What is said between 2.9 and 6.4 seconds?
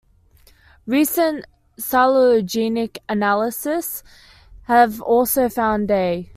analyses have also found A.